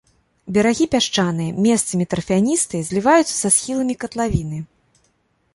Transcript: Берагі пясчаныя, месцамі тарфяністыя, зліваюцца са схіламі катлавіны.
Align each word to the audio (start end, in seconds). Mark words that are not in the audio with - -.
Берагі 0.55 0.85
пясчаныя, 0.95 1.51
месцамі 1.67 2.07
тарфяністыя, 2.13 2.81
зліваюцца 2.89 3.31
са 3.41 3.49
схіламі 3.57 3.99
катлавіны. 4.05 4.57